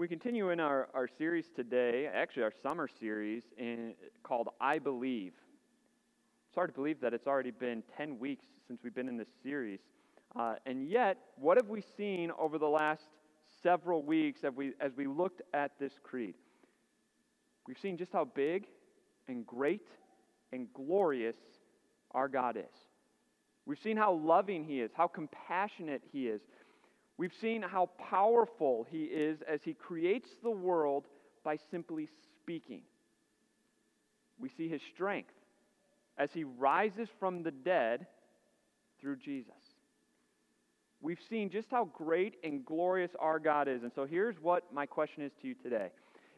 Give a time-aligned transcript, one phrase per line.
[0.00, 3.92] We continue in our, our series today, actually, our summer series in,
[4.22, 5.34] called I Believe.
[6.48, 9.28] It's hard to believe that it's already been 10 weeks since we've been in this
[9.42, 9.80] series.
[10.34, 13.02] Uh, and yet, what have we seen over the last
[13.62, 16.34] several weeks as we, as we looked at this creed?
[17.66, 18.68] We've seen just how big
[19.28, 19.86] and great
[20.50, 21.36] and glorious
[22.12, 22.74] our God is.
[23.66, 26.40] We've seen how loving He is, how compassionate He is.
[27.20, 31.04] We've seen how powerful He is as He creates the world
[31.44, 32.08] by simply
[32.40, 32.80] speaking.
[34.38, 35.34] We see His strength
[36.16, 38.06] as He rises from the dead
[39.02, 39.52] through Jesus.
[41.02, 43.82] We've seen just how great and glorious our God is.
[43.82, 45.88] And so here's what my question is to you today.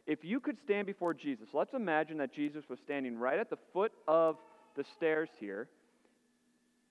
[0.08, 3.58] If you could stand before Jesus, let's imagine that Jesus was standing right at the
[3.72, 4.36] foot of
[4.74, 5.69] the stairs here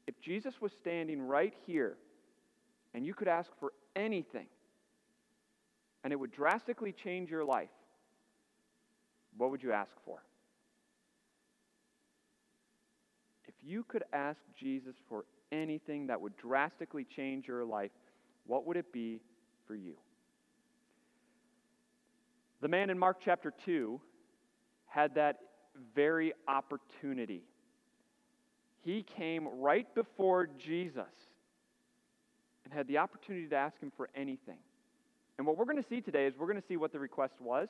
[0.08, 1.98] if Jesus was standing right here
[2.94, 4.48] and you could ask for anything
[6.04, 7.70] and it would drastically change your life,
[9.38, 10.24] what would you ask for?
[13.48, 17.92] If you could ask Jesus for anything that would drastically change your life,
[18.48, 19.20] what would it be
[19.68, 19.96] for you?
[22.62, 24.00] The man in Mark chapter 2
[24.88, 25.40] had that
[25.96, 27.44] very opportunity
[28.84, 31.06] he came right before Jesus
[32.72, 34.58] and had the opportunity to ask him for anything.
[35.38, 37.34] And what we're going to see today is we're going to see what the request
[37.40, 37.68] was.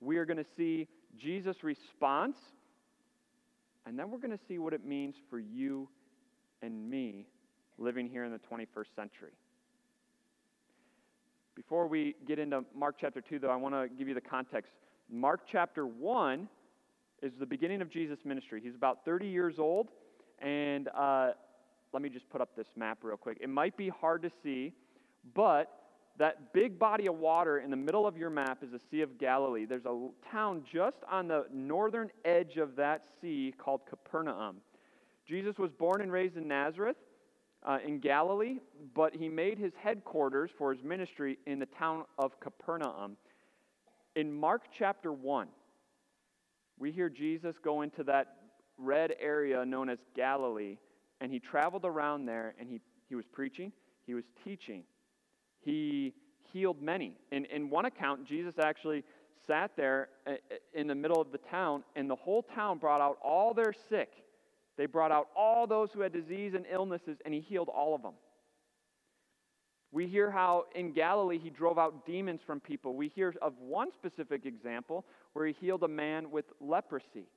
[0.00, 0.86] We are going to see
[1.18, 2.36] Jesus' response.
[3.86, 5.88] And then we're going to see what it means for you
[6.62, 7.26] and me
[7.78, 9.32] living here in the 21st century.
[11.54, 14.72] Before we get into Mark chapter 2, though, I want to give you the context.
[15.10, 16.48] Mark chapter 1
[17.22, 18.60] is the beginning of Jesus' ministry.
[18.62, 19.88] He's about 30 years old
[20.40, 21.30] and uh,
[21.94, 23.38] let me just put up this map real quick.
[23.40, 24.72] It might be hard to see,
[25.32, 25.70] but
[26.18, 29.16] that big body of water in the middle of your map is the Sea of
[29.16, 29.64] Galilee.
[29.64, 34.56] There's a town just on the northern edge of that sea called Capernaum.
[35.26, 36.96] Jesus was born and raised in Nazareth
[37.64, 38.58] uh, in Galilee,
[38.92, 43.16] but he made his headquarters for his ministry in the town of Capernaum.
[44.16, 45.46] In Mark chapter 1,
[46.76, 48.36] we hear Jesus go into that
[48.78, 50.76] red area known as Galilee,
[51.20, 53.72] and he traveled around there and he, he was preaching,
[54.06, 54.84] he was teaching,
[55.60, 56.14] he
[56.52, 57.16] healed many.
[57.32, 59.04] In, in one account, Jesus actually
[59.46, 60.34] sat there uh, uh,
[60.72, 64.10] in the middle of the town, and the whole town brought out all their sick.
[64.76, 68.02] They brought out all those who had disease and illnesses, and he healed all of
[68.02, 68.14] them.
[69.92, 72.96] We hear how in Galilee he drove out demons from people.
[72.96, 75.04] We hear of one specific example
[75.34, 77.28] where he healed a man with leprosy.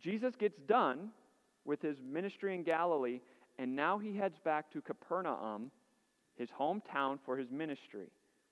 [0.00, 1.08] Jesus gets done
[1.64, 3.20] with his ministry in Galilee,
[3.58, 5.70] and now he heads back to Capernaum,
[6.36, 8.10] his hometown, for his ministry,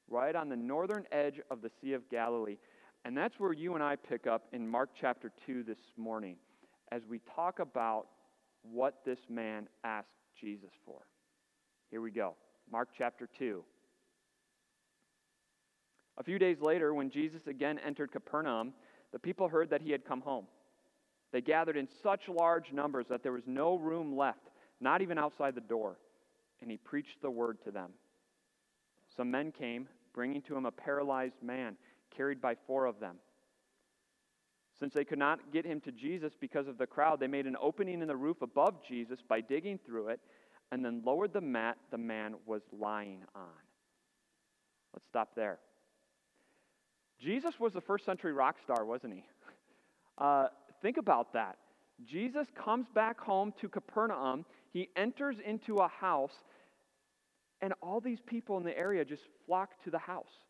[0.09, 2.57] right on the northern edge of the Sea of Galilee.
[3.05, 6.37] And that's where you and I pick up in Mark chapter 2 this morning
[6.91, 8.09] as we talk about
[8.63, 10.09] what this man asked
[10.41, 11.03] Jesus for.
[11.91, 12.35] Here we go.
[12.71, 13.63] Mark chapter 2.
[16.19, 18.73] A few days later, when Jesus again entered Capernaum,
[19.13, 20.47] the people heard that he had come home.
[21.33, 24.51] They gathered in such large numbers that there was no room left,
[24.81, 25.99] not even outside the door,
[26.61, 27.91] and he preached the word to them.
[29.17, 31.77] Some men came, bringing to him a paralyzed man,
[32.17, 33.17] carried by four of them.
[34.79, 37.57] Since they could not get him to Jesus because of the crowd, they made an
[37.61, 40.21] opening in the roof above Jesus by digging through it
[40.71, 43.47] and then lowered the mat the man was lying on.
[44.93, 45.59] Let's stop there.
[47.21, 49.25] Jesus was the first century rock star, wasn't he?
[50.19, 50.47] Uh,
[50.83, 51.57] Think about that.
[52.05, 54.45] Jesus comes back home to Capernaum.
[54.73, 56.35] He enters into a house,
[57.63, 60.45] and all these people in the area just flock to the house.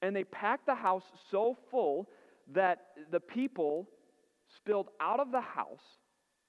[0.00, 2.08] And they pack the house so full
[2.54, 3.88] that the people
[4.56, 5.82] spilled out of the house,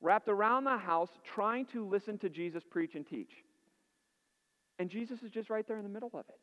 [0.02, 3.32] wrapped around the house, trying to listen to Jesus preach and teach.
[4.78, 6.40] And Jesus is just right there in the middle of it.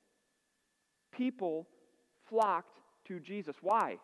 [1.17, 1.67] People
[2.29, 2.79] flocked
[3.09, 3.57] to Jesus.
[3.63, 3.97] Why?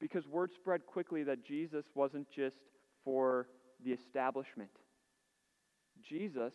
[0.00, 2.56] Because word spread quickly that Jesus wasn't just
[3.04, 3.48] for
[3.84, 4.70] the establishment,
[6.02, 6.52] Jesus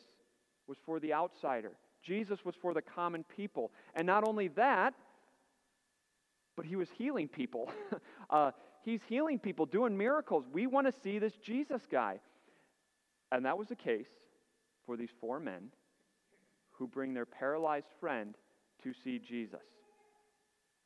[0.67, 1.71] was for the outsider.
[2.03, 3.71] Jesus was for the common people.
[3.93, 4.93] And not only that,
[6.55, 7.71] but he was healing people.
[8.29, 8.51] uh,
[8.81, 10.45] he's healing people, doing miracles.
[10.51, 12.19] We want to see this Jesus guy.
[13.31, 14.09] And that was the case
[14.85, 15.69] for these four men
[16.71, 18.35] who bring their paralyzed friend
[18.83, 19.59] to see Jesus.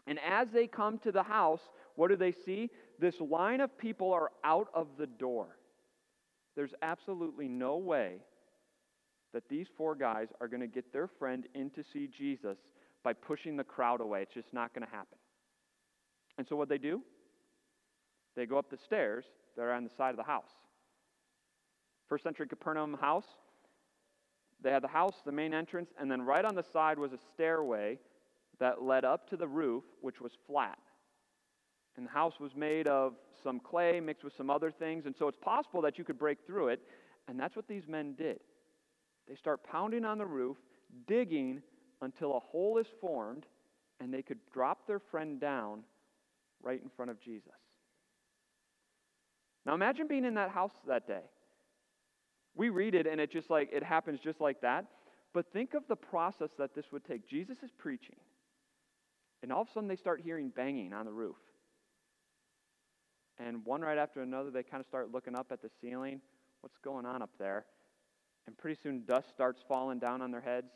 [0.08, 1.62] And as they come to the house,
[1.96, 2.70] what do they see?
[3.00, 5.58] This line of people are out of the door.
[6.56, 8.18] There's absolutely no way
[9.34, 12.58] that these four guys are going to get their friend in to see Jesus
[13.04, 14.22] by pushing the crowd away.
[14.22, 15.18] It's just not going to happen.
[16.38, 17.02] And so what they do?
[18.36, 19.26] They go up the stairs
[19.56, 20.52] that are on the side of the house.
[22.08, 23.26] First century Capernaum house,
[24.62, 27.20] they had the house, the main entrance, and then right on the side was a
[27.34, 28.00] stairway
[28.60, 30.78] that led up to the roof, which was flat.
[31.98, 33.14] And the house was made of
[33.44, 36.40] some clay mixed with some other things, and so it's possible that you could break
[36.46, 36.82] through it.
[37.28, 38.40] And that's what these men did.
[39.28, 40.58] They start pounding on the roof,
[41.08, 41.62] digging
[42.02, 43.46] until a hole is formed,
[44.00, 45.84] and they could drop their friend down
[46.62, 47.54] right in front of Jesus.
[49.66, 51.24] Now imagine being in that house that day.
[52.56, 54.86] We read it and it just like it happens just like that.
[55.34, 57.28] But think of the process that this would take.
[57.28, 58.16] Jesus is preaching.
[59.44, 61.36] And all of a sudden they start hearing banging on the roof.
[63.38, 66.22] And one right after another, they kind of start looking up at the ceiling.
[66.62, 67.66] What's going on up there?
[68.48, 70.72] And pretty soon, dust starts falling down on their heads.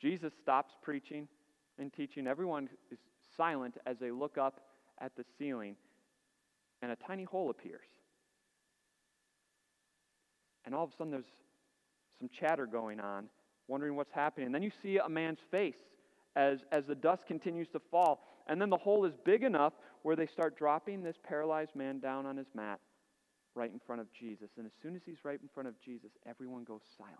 [0.00, 1.28] Jesus stops preaching
[1.78, 2.26] and teaching.
[2.26, 2.98] Everyone is
[3.36, 4.60] silent as they look up
[5.00, 5.76] at the ceiling,
[6.82, 7.86] and a tiny hole appears.
[10.64, 11.24] And all of a sudden, there's
[12.18, 13.26] some chatter going on,
[13.66, 14.46] wondering what's happening.
[14.46, 15.74] And then you see a man's face
[16.36, 18.26] as, as the dust continues to fall.
[18.46, 19.72] And then the hole is big enough
[20.02, 22.80] where they start dropping this paralyzed man down on his mat
[23.54, 24.50] right in front of Jesus.
[24.56, 27.18] And as soon as he's right in front of Jesus, everyone goes silent.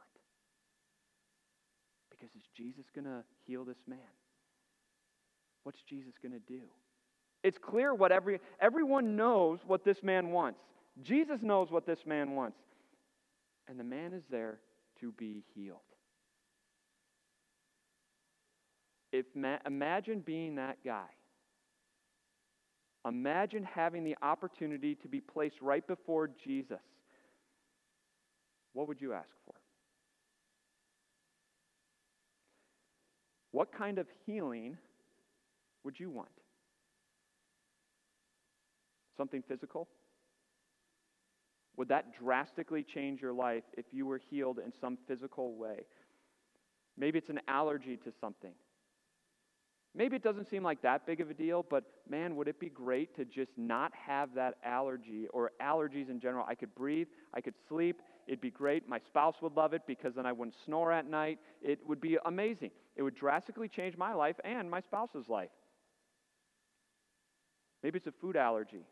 [2.11, 3.99] Because is Jesus going to heal this man?
[5.65, 6.63] What's Jesus going to do?
[7.43, 10.61] It's clear what every everyone knows what this man wants.
[11.03, 12.59] Jesus knows what this man wants.
[13.69, 14.59] And the man is there
[15.01, 15.79] to be healed.
[19.13, 19.27] If
[19.67, 21.09] imagine being that guy
[23.07, 26.79] Imagine having the opportunity to be placed right before Jesus.
[28.75, 29.55] What would you ask for?
[33.53, 34.77] What kind of healing
[35.83, 36.29] would you want?
[39.17, 39.89] Something physical?
[41.77, 45.81] Would that drastically change your life if you were healed in some physical way?
[46.99, 48.53] Maybe it's an allergy to something.
[49.95, 52.69] Maybe it doesn't seem like that big of a deal, but man, would it be
[52.69, 56.45] great to just not have that allergy or allergies in general?
[56.49, 58.89] I could breathe, I could sleep, it'd be great.
[58.89, 61.41] My spouse would love it because then I wouldn't snore at night.
[61.61, 62.71] It would be amazing.
[62.95, 65.51] It would drastically change my life and my spouse's life.
[67.83, 68.85] Maybe it's a food allergy,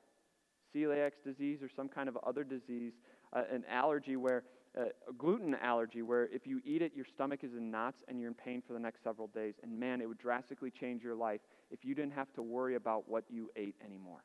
[0.75, 2.95] celiac disease, or some kind of other disease,
[3.33, 4.43] uh, an allergy where
[4.77, 8.29] a gluten allergy where if you eat it, your stomach is in knots and you're
[8.29, 9.55] in pain for the next several days.
[9.63, 13.09] And man, it would drastically change your life if you didn't have to worry about
[13.09, 14.21] what you ate anymore.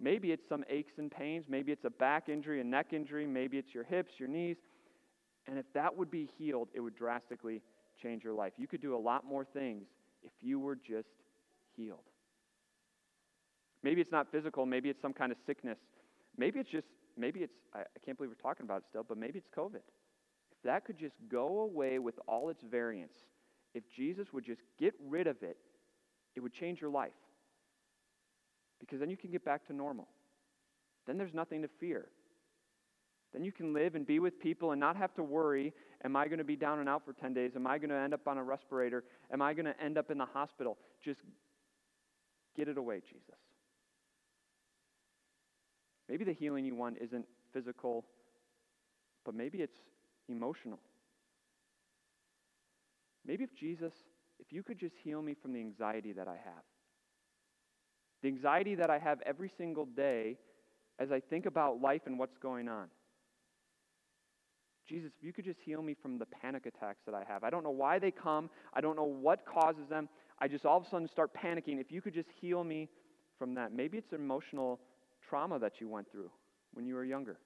[0.00, 1.44] Maybe it's some aches and pains.
[1.48, 3.26] Maybe it's a back injury, a neck injury.
[3.26, 4.56] Maybe it's your hips, your knees.
[5.46, 7.60] And if that would be healed, it would drastically
[8.02, 8.52] change your life.
[8.56, 9.84] You could do a lot more things
[10.22, 11.08] if you were just
[11.76, 12.04] healed.
[13.82, 14.66] Maybe it's not physical.
[14.66, 15.78] Maybe it's some kind of sickness.
[16.36, 16.86] Maybe it's just
[17.20, 19.76] maybe it's, I, I can't believe we're talking about it still, but maybe it's COVID.
[19.76, 23.14] If that could just go away with all its variants,
[23.74, 25.56] if Jesus would just get rid of it,
[26.34, 27.12] it would change your life.
[28.78, 30.08] Because then you can get back to normal.
[31.06, 32.06] Then there's nothing to fear.
[33.32, 35.72] Then you can live and be with people and not have to worry
[36.04, 37.52] am I going to be down and out for 10 days?
[37.54, 39.04] Am I going to end up on a respirator?
[39.32, 40.78] Am I going to end up in the hospital?
[41.04, 41.20] Just
[42.56, 43.38] get it away, Jesus.
[46.10, 48.04] Maybe the healing you want isn't physical,
[49.24, 49.78] but maybe it's
[50.28, 50.80] emotional.
[53.24, 53.92] Maybe if Jesus,
[54.40, 56.64] if you could just heal me from the anxiety that I have,
[58.22, 60.36] the anxiety that I have every single day
[60.98, 62.88] as I think about life and what's going on.
[64.88, 67.44] Jesus, if you could just heal me from the panic attacks that I have.
[67.44, 70.08] I don't know why they come, I don't know what causes them.
[70.40, 71.80] I just all of a sudden start panicking.
[71.80, 72.88] If you could just heal me
[73.38, 73.72] from that.
[73.72, 74.80] Maybe it's emotional
[75.30, 76.30] trauma that you went through
[76.74, 77.38] when you were younger.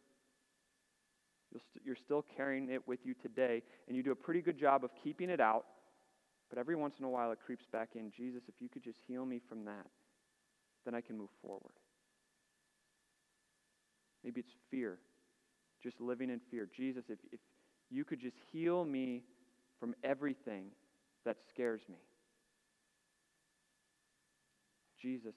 [1.84, 4.90] You're still carrying it with you today, and you do a pretty good job of
[5.04, 5.66] keeping it out,
[6.50, 8.10] but every once in a while it creeps back in.
[8.10, 9.86] Jesus, if you could just heal me from that,
[10.84, 11.74] then I can move forward.
[14.24, 14.98] Maybe it's fear,
[15.82, 16.68] just living in fear.
[16.74, 17.40] Jesus, if, if
[17.90, 19.22] you could just heal me
[19.78, 20.64] from everything
[21.24, 21.98] that scares me.
[25.00, 25.34] Jesus,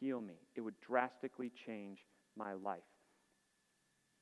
[0.00, 0.34] heal me.
[0.56, 1.98] It would drastically change
[2.36, 2.80] my life.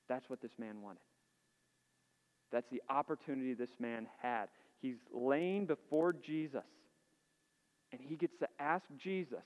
[0.09, 1.01] That's what this man wanted.
[2.51, 4.47] That's the opportunity this man had.
[4.81, 6.65] He's laying before Jesus,
[7.93, 9.45] and he gets to ask Jesus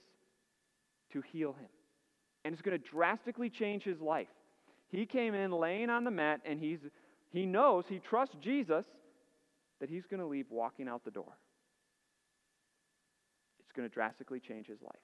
[1.12, 1.69] to heal him.
[2.45, 4.29] And it's going to drastically change his life.
[4.89, 6.81] He came in laying on the mat, and he's,
[7.31, 8.85] he knows, he trusts Jesus
[9.81, 11.33] that he's going to leave walking out the door.
[13.61, 15.01] It's going to drastically change his life.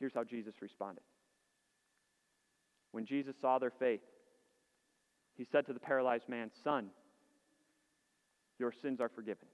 [0.00, 1.02] Here's how Jesus responded.
[2.92, 4.00] When Jesus saw their faith,
[5.36, 6.86] he said to the paralyzed man, Son,
[8.58, 9.46] your sins are forgiven.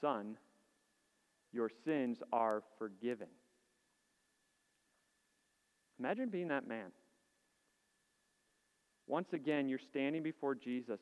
[0.00, 0.36] Son,
[1.52, 3.28] your sins are forgiven.
[5.98, 6.92] Imagine being that man.
[9.06, 11.00] Once again, you're standing before Jesus,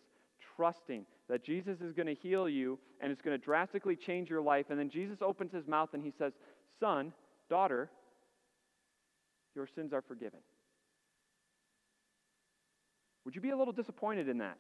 [0.56, 4.42] trusting that Jesus is going to heal you and it's going to drastically change your
[4.42, 4.66] life.
[4.70, 6.32] And then Jesus opens his mouth and he says,
[6.78, 7.12] Son,
[7.48, 7.90] daughter,
[9.54, 10.40] your sins are forgiven.
[13.24, 14.58] Would you be a little disappointed in that?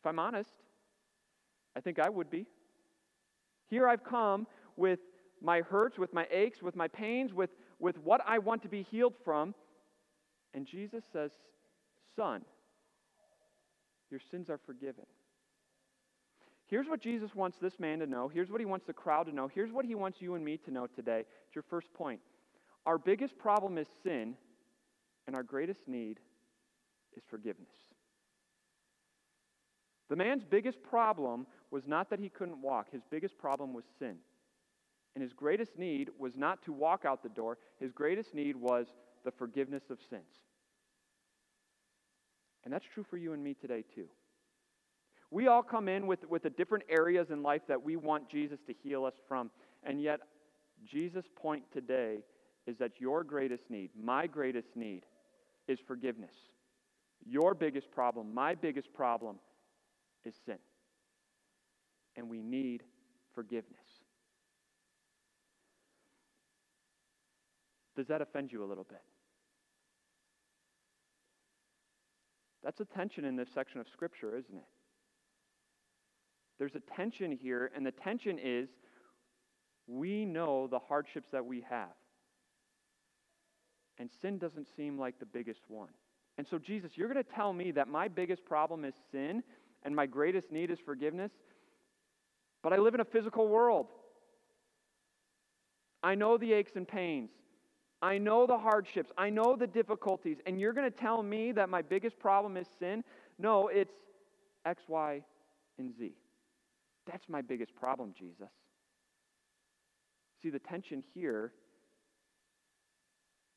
[0.00, 0.50] If I'm honest,
[1.76, 2.46] I think I would be.
[3.68, 4.46] Here I've come
[4.76, 4.98] with
[5.40, 8.82] my hurts, with my aches, with my pains, with, with what I want to be
[8.82, 9.54] healed from.
[10.54, 11.30] And Jesus says,
[12.14, 12.42] Son,
[14.12, 15.06] your sins are forgiven.
[16.66, 18.28] Here's what Jesus wants this man to know.
[18.28, 19.50] Here's what he wants the crowd to know.
[19.52, 21.24] Here's what he wants you and me to know today.
[21.46, 22.20] It's your first point.
[22.86, 24.34] Our biggest problem is sin,
[25.26, 26.20] and our greatest need
[27.16, 27.68] is forgiveness.
[30.08, 34.16] The man's biggest problem was not that he couldn't walk, his biggest problem was sin.
[35.14, 38.86] And his greatest need was not to walk out the door, his greatest need was
[39.24, 40.22] the forgiveness of sins.
[42.64, 44.06] And that's true for you and me today, too.
[45.30, 48.58] We all come in with, with the different areas in life that we want Jesus
[48.66, 49.50] to heal us from.
[49.82, 50.20] And yet,
[50.84, 52.18] Jesus' point today
[52.66, 55.04] is that your greatest need, my greatest need,
[55.68, 56.34] is forgiveness.
[57.24, 59.36] Your biggest problem, my biggest problem,
[60.24, 60.58] is sin.
[62.16, 62.82] And we need
[63.34, 63.78] forgiveness.
[67.96, 69.02] Does that offend you a little bit?
[72.62, 74.64] That's a tension in this section of Scripture, isn't it?
[76.58, 78.68] There's a tension here, and the tension is
[79.86, 81.88] we know the hardships that we have.
[83.98, 85.90] And sin doesn't seem like the biggest one.
[86.38, 89.42] And so, Jesus, you're going to tell me that my biggest problem is sin
[89.82, 91.32] and my greatest need is forgiveness,
[92.62, 93.88] but I live in a physical world.
[96.02, 97.30] I know the aches and pains.
[98.02, 99.10] I know the hardships.
[99.16, 100.38] I know the difficulties.
[100.44, 103.04] And you're going to tell me that my biggest problem is sin?
[103.38, 103.94] No, it's
[104.66, 105.22] X, Y,
[105.78, 106.12] and Z.
[107.10, 108.50] That's my biggest problem, Jesus.
[110.42, 111.52] See, the tension here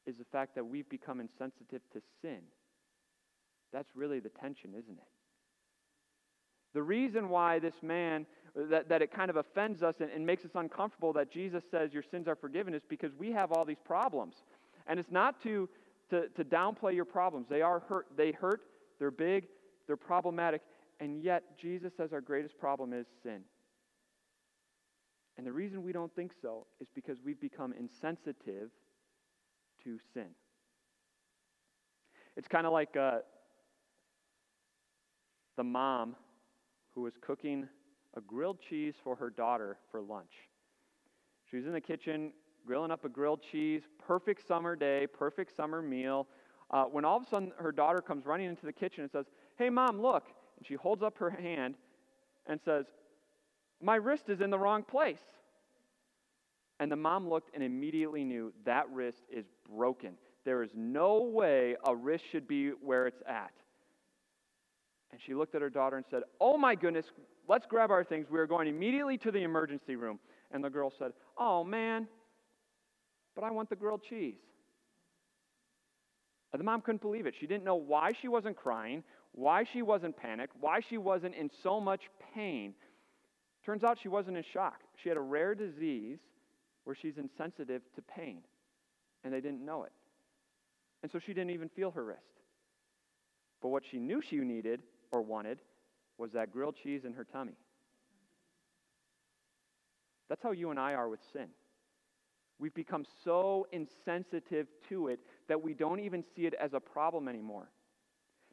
[0.06, 2.42] is the fact that we've become insensitive to sin.
[3.74, 5.14] That's really the tension, isn't it?
[6.75, 10.44] The reason why this man, that, that it kind of offends us and, and makes
[10.44, 13.79] us uncomfortable that Jesus says your sins are forgiven is because we have all these
[13.84, 14.36] problems.
[14.86, 15.70] And it's not to,
[16.10, 17.48] to, to downplay your problems.
[17.50, 18.60] They are hurt, they hurt,
[19.00, 19.48] they're big,
[19.88, 20.62] they're problematic,
[21.00, 23.39] and yet Jesus says our greatest problem is sin.
[25.38, 28.70] And the reason we don't think so is because we've become insensitive
[29.86, 30.27] to sin.
[32.36, 33.20] It's kind of like uh,
[35.55, 36.17] the mom
[36.96, 37.68] who was cooking
[38.16, 40.32] a grilled cheese for her daughter for lunch.
[41.50, 42.32] She was in the kitchen
[42.66, 46.25] grilling up a grilled cheese, perfect summer day, perfect summer meal.
[46.72, 49.25] Uh, when all of a sudden her daughter comes running into the kitchen and says,
[49.58, 50.24] Hey, mom, look.
[50.58, 51.75] And she holds up her hand
[52.48, 52.86] and says,
[53.82, 55.20] My wrist is in the wrong place.
[56.80, 60.14] And the mom looked and immediately knew that wrist is broken.
[60.44, 63.52] There is no way a wrist should be where it's at.
[65.15, 67.05] And she looked at her daughter and said, Oh my goodness,
[67.48, 68.27] let's grab our things.
[68.29, 70.19] We are going immediately to the emergency room.
[70.51, 72.10] And the girl said, Oh man,
[73.34, 74.36] but I want the grilled cheese.
[76.51, 77.34] The mom couldn't believe it.
[77.39, 81.50] She didn't know why she wasn't crying, why she wasn't panicked, why she wasn't in
[81.63, 82.01] so much
[82.34, 82.74] pain.
[83.65, 84.81] Turns out she wasn't in shock.
[85.01, 86.19] She had a rare disease
[86.84, 88.41] where she's insensitive to pain,
[89.24, 89.93] and they didn't know it.
[91.03, 92.19] And so she didn't even feel her wrist.
[93.62, 94.81] But what she knew she needed
[95.12, 95.59] or wanted
[96.17, 97.57] was that grilled cheese in her tummy.
[100.29, 101.47] That's how you and I are with sin.
[102.57, 107.27] We've become so insensitive to it that we don't even see it as a problem
[107.27, 107.69] anymore.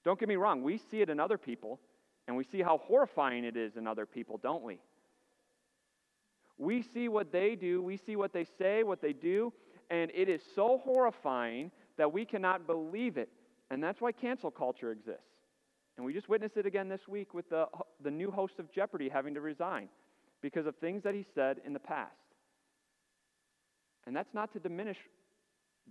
[0.04, 1.78] Don't get me wrong, we see it in other people,
[2.26, 4.80] and we see how horrifying it is in other people, don't we?
[6.58, 9.52] We see what they do, we see what they say, what they do,
[9.90, 13.28] and it is so horrifying that we cannot believe it.
[13.70, 15.31] And that's why cancel culture exists.
[16.02, 17.68] And we just witnessed it again this week with the,
[18.02, 19.88] the new host of Jeopardy having to resign
[20.40, 22.10] because of things that he said in the past.
[24.04, 24.96] And that's not to diminish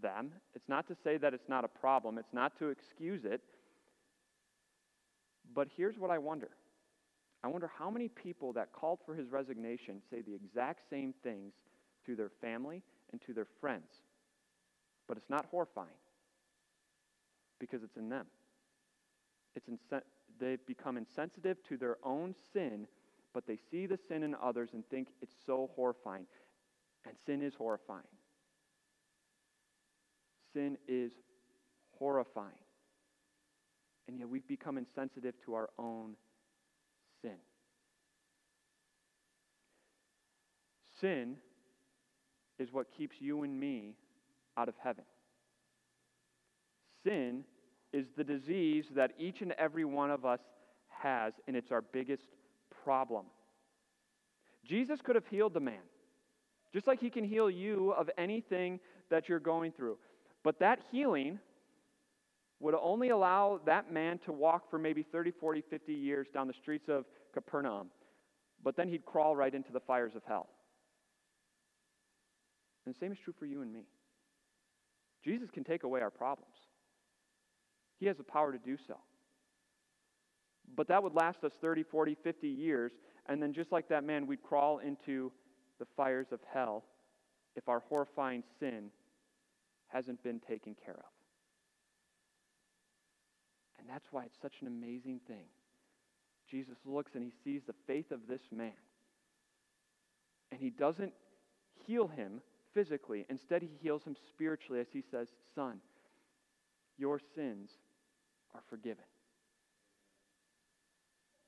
[0.02, 0.34] them.
[0.54, 3.40] It's not to say that it's not a problem, it's not to excuse it.
[5.56, 6.50] But here's what I wonder
[7.42, 11.54] I wonder how many people that called for his resignation say the exact same things
[12.06, 14.02] to their family and to their friends.
[15.08, 15.88] But it's not horrifying
[17.62, 18.26] because it's in them.
[19.56, 19.68] It's
[20.40, 22.88] they've become insensitive to their own sin,
[23.34, 26.26] but they see the sin in others and think it's so horrifying.
[27.06, 28.04] And sin is horrifying.
[30.54, 31.12] Sin is
[31.98, 32.54] horrifying.
[34.08, 36.16] And yet we've become insensitive to our own
[37.22, 37.38] sin.
[41.00, 41.38] Sin
[42.60, 43.96] is what keeps you and me
[44.58, 45.06] out of heaven.
[47.04, 47.44] Sin
[47.94, 50.40] is the disease that each and every one of us
[50.90, 52.24] has, and it's our biggest
[52.84, 53.26] problem.
[54.66, 55.82] Jesus could have healed the man,
[56.74, 58.80] just like he can heal you of anything
[59.10, 59.98] that you're going through.
[60.44, 61.40] But that healing
[62.60, 66.54] would only allow that man to walk for maybe 30, 40, 50 years down the
[66.54, 67.88] streets of Capernaum.
[68.64, 70.48] But then he'd crawl right into the fires of hell.
[72.86, 73.86] And the same is true for you and me.
[75.24, 76.56] Jesus can take away our problems,
[78.02, 78.96] He has the power to do so.
[80.76, 82.92] But that would last us 30, 40, 50 years.
[83.28, 85.32] And then, just like that man, we'd crawl into
[85.78, 86.84] the fires of hell
[87.56, 88.90] if our horrifying sin
[89.90, 91.12] hasn't been taken care of.
[93.80, 95.46] And that's why it's such an amazing thing.
[96.50, 98.72] Jesus looks and he sees the faith of this man.
[100.52, 101.14] And he doesn't
[101.86, 102.42] heal him
[102.74, 103.28] physically.
[103.30, 105.78] Instead, he heals him spiritually as he says, Son,
[106.98, 107.70] your sins
[108.54, 109.04] are forgiven.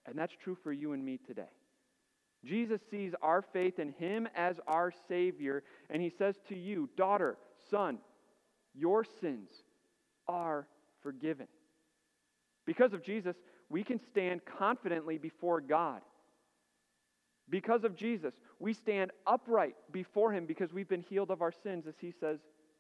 [0.06, 1.50] And that's true for you and me today.
[2.44, 7.38] Jesus sees our faith in him as our Savior, and he says to you, Daughter,
[7.70, 8.00] son,
[8.74, 9.50] your sins
[10.28, 10.68] are
[11.02, 11.48] forgiven.
[12.66, 13.36] Because of Jesus,
[13.70, 16.02] we can stand confidently before God.
[17.50, 21.86] Because of Jesus, we stand upright before Him because we've been healed of our sins,
[21.88, 22.40] as He says,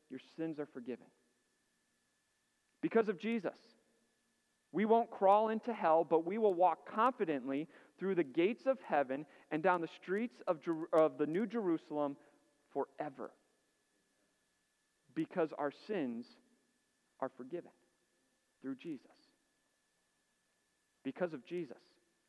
[0.09, 1.05] Your sins are forgiven.
[2.81, 3.57] Because of Jesus,
[4.73, 9.25] we won't crawl into hell, but we will walk confidently through the gates of heaven
[9.51, 12.17] and down the streets of, Jer- of the New Jerusalem
[12.73, 13.31] forever.
[15.15, 16.25] Because our sins
[17.21, 17.71] are forgiven
[18.61, 19.11] through Jesus
[21.03, 21.77] because of Jesus.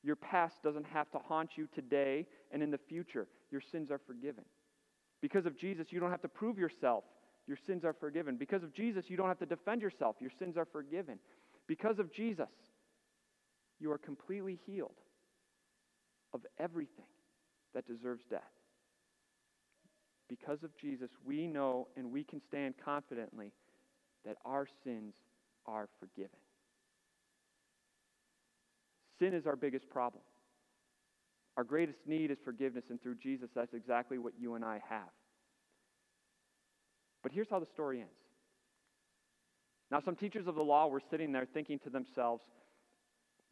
[0.03, 3.27] Your past doesn't have to haunt you today and in the future.
[3.51, 4.45] Your sins are forgiven.
[5.23, 7.05] Because of Jesus, you don't have to prove yourself.
[7.47, 8.37] Your sins are forgiven.
[8.37, 10.17] Because of Jesus, you don't have to defend yourself.
[10.21, 11.19] Your sins are forgiven.
[11.67, 12.47] Because of Jesus,
[13.81, 14.99] you are completely healed
[16.33, 17.07] of everything
[17.75, 18.43] that deserves death.
[20.29, 23.53] Because of Jesus, we know and we can stand confidently
[24.25, 25.15] that our sins
[25.67, 26.39] are forgiven.
[29.19, 30.23] Sin is our biggest problem.
[31.57, 35.11] Our greatest need is forgiveness, and through Jesus, that's exactly what you and I have.
[37.23, 38.11] But here's how the story ends.
[39.95, 42.43] Now, some teachers of the law were sitting there thinking to themselves,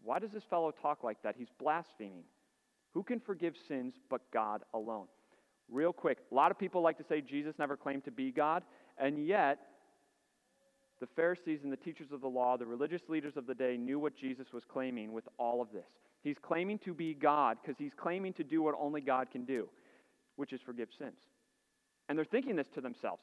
[0.02, 1.36] why does this fellow talk like that?
[1.38, 2.24] He's blaspheming.
[2.94, 5.06] Who can forgive sins but God alone?
[5.70, 8.64] Real quick, a lot of people like to say Jesus never claimed to be God,
[8.98, 9.60] and yet
[10.98, 14.00] the Pharisees and the teachers of the law, the religious leaders of the day, knew
[14.00, 15.86] what Jesus was claiming with all of this.
[16.24, 19.68] He's claiming to be God because he's claiming to do what only God can do,
[20.34, 21.20] which is forgive sins.
[22.08, 23.22] And they're thinking this to themselves.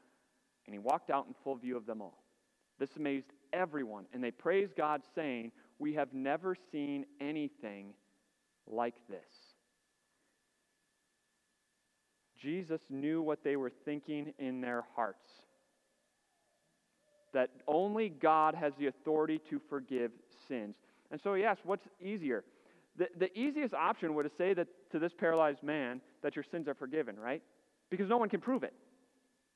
[0.65, 2.23] and he walked out in full view of them all.
[2.79, 7.93] This amazed everyone, and they praised God, saying, We have never seen anything
[8.67, 9.19] like this.
[12.41, 15.29] Jesus knew what they were thinking in their hearts
[17.33, 20.11] that only God has the authority to forgive
[20.47, 20.75] sins.
[21.11, 22.43] And so he asked, What's easier?
[22.97, 26.73] The, the easiest option would say that to this paralyzed man that your sins are
[26.73, 27.41] forgiven, right?
[27.89, 28.73] Because no one can prove it.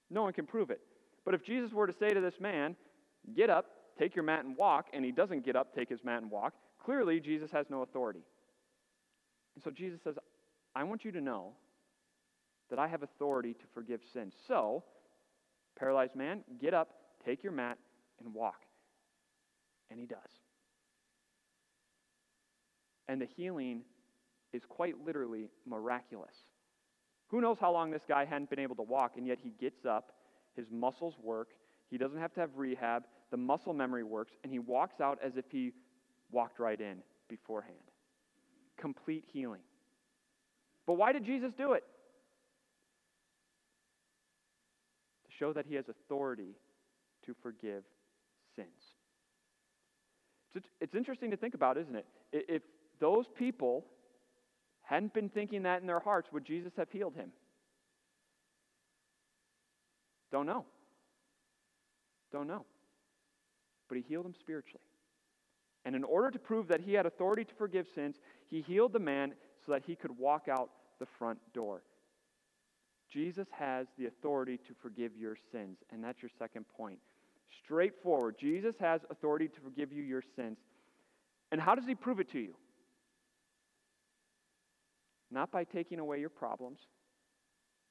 [0.09, 0.79] No one can prove it.
[1.25, 2.75] But if Jesus were to say to this man,
[3.33, 3.65] Get up,
[3.97, 6.53] take your mat and walk, and he doesn't get up, take his mat and walk,
[6.83, 8.21] clearly Jesus has no authority.
[9.55, 10.15] And so Jesus says,
[10.75, 11.53] I want you to know
[12.69, 14.33] that I have authority to forgive sins.
[14.47, 14.83] So,
[15.77, 16.89] paralyzed man, get up,
[17.25, 17.77] take your mat,
[18.19, 18.63] and walk.
[19.89, 20.17] And he does.
[23.07, 23.81] And the healing
[24.51, 26.33] is quite literally miraculous.
[27.27, 29.85] Who knows how long this guy hadn't been able to walk, and yet he gets
[29.85, 30.11] up,
[30.55, 31.49] his muscles work,
[31.89, 35.33] he doesn't have to have rehab, the muscle memory works, and he walks out as
[35.35, 35.71] if he
[36.31, 37.77] walked right in beforehand.
[38.77, 39.61] Complete healing.
[40.85, 41.83] But why did Jesus do it?
[45.25, 46.55] To show that he has authority
[47.25, 47.83] to forgive
[48.55, 48.67] sins.
[50.79, 52.05] It's interesting to think about, isn't it?
[52.31, 52.61] If
[52.99, 53.85] those people
[54.83, 57.31] hadn't been thinking that in their hearts, would Jesus have healed him?
[60.35, 60.65] Don't know.
[62.33, 62.65] Don't know.
[63.87, 64.83] But he healed him spiritually.
[65.85, 68.17] And in order to prove that he had authority to forgive sins,
[68.49, 69.31] he healed the man
[69.65, 71.83] so that he could walk out the front door.
[73.09, 76.99] Jesus has the authority to forgive your sins, and that's your second point.
[77.63, 78.35] Straightforward.
[78.37, 80.57] Jesus has authority to forgive you your sins.
[81.53, 82.55] And how does he prove it to you?
[85.31, 86.79] Not by taking away your problems,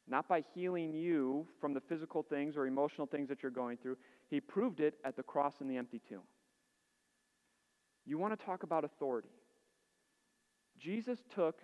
[0.09, 3.97] not by healing you from the physical things or emotional things that you're going through.
[4.29, 6.23] He proved it at the cross and the empty tomb.
[8.05, 9.31] You want to talk about authority.
[10.79, 11.61] Jesus took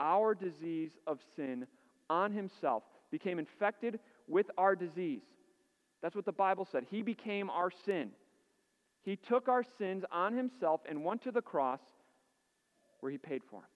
[0.00, 1.66] our disease of sin
[2.10, 5.22] on himself, became infected with our disease.
[6.02, 6.84] That's what the Bible said.
[6.90, 8.10] He became our sin.
[9.02, 11.80] He took our sins on himself and went to the cross
[13.00, 13.70] where he paid for them.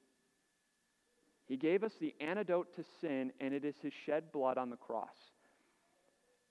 [1.48, 4.76] He gave us the antidote to sin, and it is his shed blood on the
[4.76, 5.16] cross.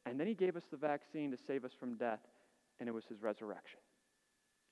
[0.06, 2.20] And then he gave us the vaccine to save us from death,
[2.80, 3.80] and it was his resurrection.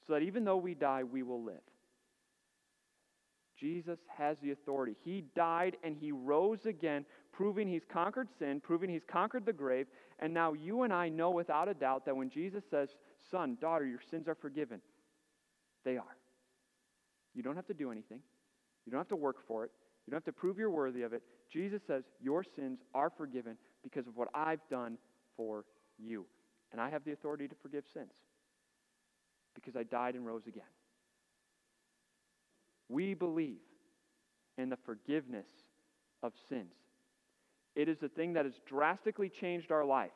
[0.06, 1.62] So that even though we die, we will live.
[3.60, 4.96] Jesus has the authority.
[5.04, 9.88] He died and he rose again, proving he's conquered sin, proving he's conquered the grave.
[10.20, 12.90] And now you and I know without a doubt that when Jesus says,
[13.30, 14.82] Son, daughter, your sins are forgiven,
[15.84, 16.18] they are.
[17.36, 18.22] You don't have to do anything,
[18.86, 19.72] you don't have to work for it,
[20.10, 21.22] you don't have to prove you're worthy of it.
[21.54, 24.98] Jesus says, Your sins are forgiven because of what I've done
[25.38, 25.66] for
[26.00, 26.26] you.
[26.72, 28.10] And I have the authority to forgive sins
[29.54, 30.64] because I died and rose again.
[32.88, 33.60] We believe
[34.58, 35.46] in the forgiveness
[36.24, 36.74] of sins.
[37.76, 40.10] It is a thing that has drastically changed our life,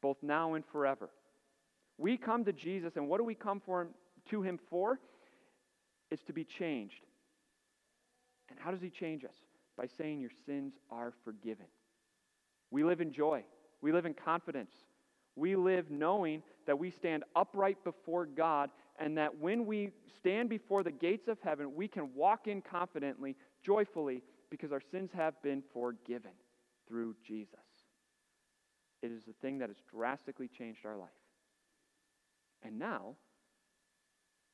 [0.00, 1.10] both now and forever.
[1.96, 3.88] We come to Jesus, and what do we come for him,
[4.30, 4.98] to him for?
[6.10, 7.06] Is to be changed.
[8.52, 9.34] And how does he change us?
[9.76, 11.66] By saying, Your sins are forgiven.
[12.70, 13.44] We live in joy,
[13.80, 14.72] we live in confidence.
[15.34, 19.88] We live knowing that we stand upright before God and that when we
[20.18, 23.34] stand before the gates of heaven, we can walk in confidently,
[23.64, 26.32] joyfully, because our sins have been forgiven
[26.86, 27.54] through Jesus.
[29.02, 31.08] It is the thing that has drastically changed our life.
[32.62, 33.16] And now,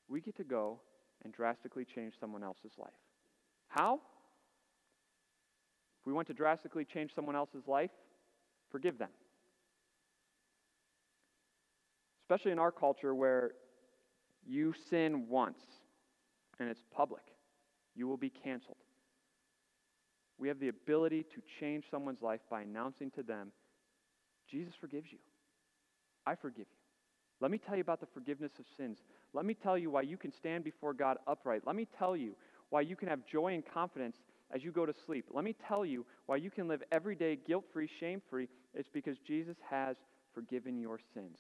[0.07, 0.81] we get to go
[1.25, 2.93] and drastically change someone else's life.
[3.69, 4.01] How?
[6.01, 7.91] If we want to drastically change someone else's life,
[8.71, 9.11] forgive them.
[12.25, 13.53] Especially in our culture where
[14.47, 15.61] you sin once
[16.59, 17.23] and it's public,
[17.95, 18.77] you will be canceled.
[20.39, 23.51] We have the ability to change someone's life by announcing to them,
[24.51, 25.19] Jesus forgives you.
[26.27, 26.79] I forgive you.
[27.41, 28.99] Let me tell you about the forgiveness of sins.
[29.33, 31.63] Let me tell you why you can stand before God upright.
[31.67, 32.35] Let me tell you
[32.71, 34.17] why you can have joy and confidence
[34.55, 35.27] as you go to sleep.
[35.33, 38.49] Let me tell you why you can live every day guilt free, shame free.
[38.75, 39.97] It's because Jesus has
[40.35, 41.39] forgiven your sins.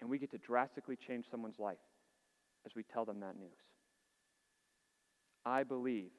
[0.00, 1.76] And we get to drastically change someone's life
[2.66, 3.50] as we tell them that news.
[5.44, 6.10] I believe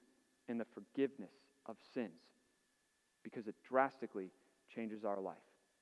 [0.48, 1.34] in the forgiveness
[1.66, 2.12] of sins
[3.24, 4.32] because it drastically
[4.74, 5.36] changes our life,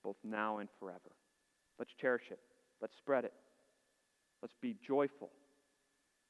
[0.03, 1.15] both now and forever.
[1.79, 2.39] Let's cherish it.
[2.81, 3.33] Let's spread it.
[4.41, 5.29] Let's be joyful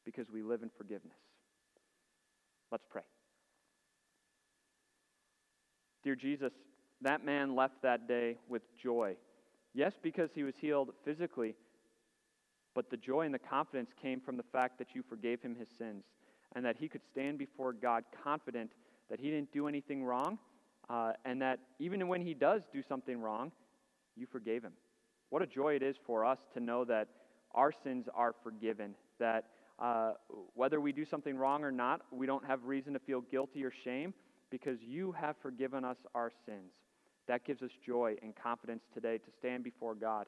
[0.05, 1.17] because we live in forgiveness.
[2.71, 3.01] Let's pray.
[6.03, 6.51] Dear Jesus,
[7.01, 9.15] that man left that day with joy.
[9.73, 11.55] Yes, because he was healed physically,
[12.73, 15.67] but the joy and the confidence came from the fact that you forgave him his
[15.77, 16.03] sins
[16.55, 18.71] and that he could stand before God confident
[19.09, 20.37] that he didn't do anything wrong
[20.89, 23.51] uh, and that even when he does do something wrong,
[24.15, 24.73] you forgave him.
[25.29, 27.07] What a joy it is for us to know that
[27.53, 29.45] our sins are forgiven, that
[29.81, 30.13] uh,
[30.53, 33.71] whether we do something wrong or not, we don't have reason to feel guilty or
[33.71, 34.13] shame
[34.51, 36.73] because you have forgiven us our sins.
[37.27, 40.27] That gives us joy and confidence today to stand before God.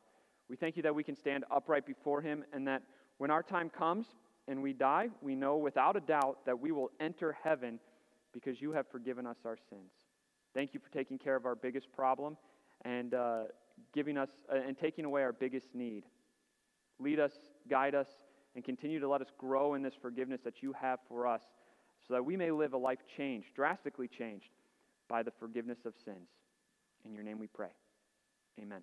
[0.50, 2.82] We thank you that we can stand upright before Him and that
[3.18, 4.08] when our time comes
[4.48, 7.80] and we die, we know without a doubt that we will enter heaven
[8.34, 9.92] because you have forgiven us our sins.
[10.56, 12.38] Thank you for taking care of our biggest problem
[12.84, 13.44] and uh,
[13.94, 16.04] giving us uh, and taking away our biggest need.
[17.00, 17.34] Lead us,
[17.70, 18.08] guide us,
[18.56, 21.42] and continue to let us grow in this forgiveness that you have for us
[22.08, 24.50] so that we may live a life changed, drastically changed
[25.10, 26.30] by the forgiveness of sins.
[27.06, 27.72] In your name we pray.
[28.62, 28.82] Amen.